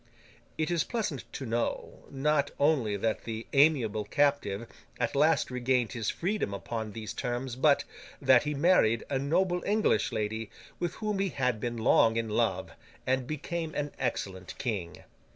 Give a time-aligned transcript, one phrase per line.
[0.57, 4.67] It is pleasant to know, not only that the amiable captive
[4.99, 7.83] at last regained his freedom upon these terms, but,
[8.19, 12.71] that he married a noble English lady, with whom he had been long in love,
[13.05, 15.03] and became an excellent King.